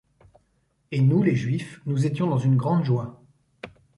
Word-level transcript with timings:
Et 0.91 0.99
nous 0.99 1.21
les 1.21 1.35
juifs, 1.35 1.79
nous 1.85 2.07
étions 2.07 2.25
dans 2.25 2.39
une 2.39 2.57
grande 2.57 2.83
joie. 2.85 3.21